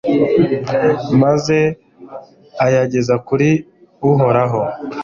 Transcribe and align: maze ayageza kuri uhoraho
maze 1.21 1.57
ayageza 2.65 3.15
kuri 3.27 3.49
uhoraho 4.09 4.61